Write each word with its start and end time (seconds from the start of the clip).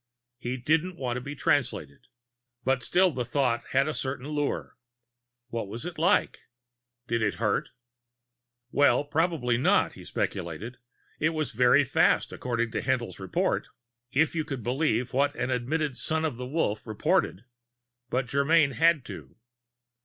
He 0.39 0.57
didn't 0.57 0.95
want 0.97 1.17
to 1.17 1.21
be 1.21 1.35
Translated. 1.35 2.07
But 2.63 2.81
still 2.81 3.11
the 3.11 3.23
thought 3.23 3.65
had 3.67 3.87
a 3.87 3.93
certain 3.93 4.27
lure. 4.29 4.75
What 5.49 5.67
was 5.67 5.85
it 5.85 5.99
like? 5.99 6.39
Did 7.05 7.21
it 7.21 7.35
hurt? 7.35 7.69
Well, 8.71 9.03
probably 9.03 9.57
not, 9.57 9.93
he 9.93 10.03
speculated. 10.03 10.79
It 11.19 11.33
was 11.35 11.51
very 11.51 11.83
fast, 11.83 12.33
according 12.33 12.71
to 12.71 12.81
Haendl's 12.81 13.19
report 13.19 13.67
if 14.11 14.33
you 14.33 14.43
could 14.43 14.63
believe 14.63 15.13
what 15.13 15.35
an 15.35 15.51
admitted 15.51 15.97
Son 15.99 16.25
of 16.25 16.35
the 16.35 16.47
Wolf 16.47 16.87
reported. 16.87 17.45
But 18.09 18.25
Germyn 18.25 18.71
had 18.71 19.05
to. 19.05 19.35